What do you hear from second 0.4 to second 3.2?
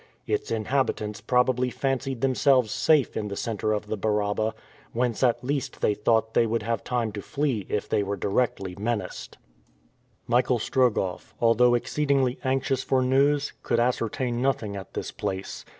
inhabitants probably fancied themselves safe